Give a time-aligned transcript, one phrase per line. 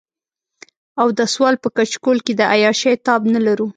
[1.01, 3.67] او د سوال په کچکول کې د عياشۍ تاب نه لرو.